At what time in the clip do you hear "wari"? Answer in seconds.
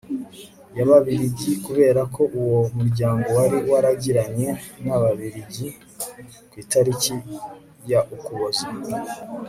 3.39-3.57